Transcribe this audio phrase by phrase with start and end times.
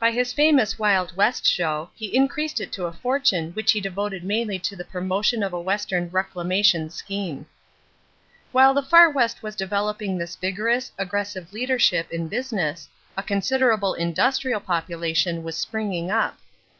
[0.00, 4.24] By his famous Wild West Show, he increased it to a fortune which he devoted
[4.24, 7.46] mainly to the promotion of a western reclamation scheme.
[8.50, 14.58] While the Far West was developing this vigorous, aggressive leadership in business, a considerable industrial
[14.58, 16.36] population was springing up.